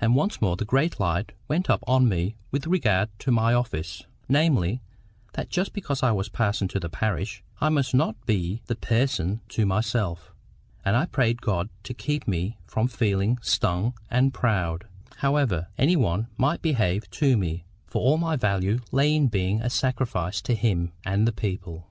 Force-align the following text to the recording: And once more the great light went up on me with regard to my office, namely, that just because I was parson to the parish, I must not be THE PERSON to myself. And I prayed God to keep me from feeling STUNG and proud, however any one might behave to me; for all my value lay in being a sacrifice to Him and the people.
And 0.00 0.14
once 0.14 0.40
more 0.40 0.56
the 0.56 0.64
great 0.64 0.98
light 0.98 1.32
went 1.48 1.68
up 1.68 1.84
on 1.86 2.08
me 2.08 2.34
with 2.50 2.66
regard 2.66 3.10
to 3.18 3.30
my 3.30 3.52
office, 3.52 4.04
namely, 4.26 4.80
that 5.34 5.50
just 5.50 5.74
because 5.74 6.02
I 6.02 6.12
was 6.12 6.30
parson 6.30 6.66
to 6.68 6.80
the 6.80 6.88
parish, 6.88 7.44
I 7.60 7.68
must 7.68 7.92
not 7.92 8.16
be 8.24 8.62
THE 8.68 8.74
PERSON 8.74 9.42
to 9.50 9.66
myself. 9.66 10.32
And 10.82 10.96
I 10.96 11.04
prayed 11.04 11.42
God 11.42 11.68
to 11.82 11.92
keep 11.92 12.26
me 12.26 12.56
from 12.64 12.88
feeling 12.88 13.36
STUNG 13.42 13.92
and 14.10 14.32
proud, 14.32 14.86
however 15.16 15.66
any 15.76 15.94
one 15.94 16.28
might 16.38 16.62
behave 16.62 17.10
to 17.10 17.36
me; 17.36 17.66
for 17.86 18.00
all 18.00 18.16
my 18.16 18.34
value 18.34 18.80
lay 18.92 19.14
in 19.14 19.26
being 19.26 19.60
a 19.60 19.68
sacrifice 19.68 20.40
to 20.40 20.54
Him 20.54 20.92
and 21.04 21.28
the 21.28 21.32
people. 21.32 21.84